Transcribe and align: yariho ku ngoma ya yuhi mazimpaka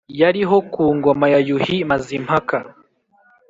yariho 0.21 0.57
ku 0.73 0.83
ngoma 0.97 1.25
ya 1.33 1.39
yuhi 1.47 1.77
mazimpaka 1.89 2.57